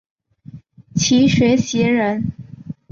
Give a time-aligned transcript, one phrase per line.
[0.95, 2.31] 齐学裘人。